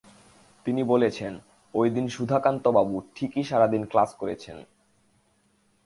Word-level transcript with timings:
তিনি 0.65 0.83
বলেছেন, 0.83 1.39
ঐদিন 1.73 2.05
সুধাকান্তবাবু 2.07 2.95
ঠিকই 3.15 3.43
সারা 3.43 3.67
দিন 3.67 3.83
ক্লাস 3.85 4.09
করেছেন। 4.13 4.57